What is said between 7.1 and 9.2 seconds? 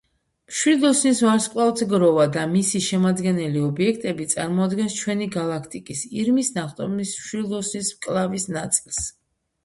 მშვილდოსნის მკლავის ნაწილს.